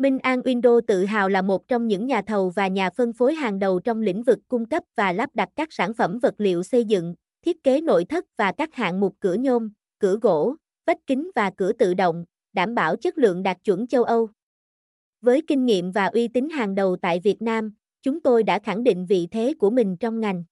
[0.00, 3.34] Minh An Windows tự hào là một trong những nhà thầu và nhà phân phối
[3.34, 6.62] hàng đầu trong lĩnh vực cung cấp và lắp đặt các sản phẩm vật liệu
[6.62, 10.54] xây dựng, thiết kế nội thất và các hạng mục cửa nhôm, cửa gỗ,
[10.86, 14.28] vách kính và cửa tự động, đảm bảo chất lượng đạt chuẩn châu Âu.
[15.20, 17.72] Với kinh nghiệm và uy tín hàng đầu tại Việt Nam,
[18.02, 20.44] chúng tôi đã khẳng định vị thế của mình trong ngành.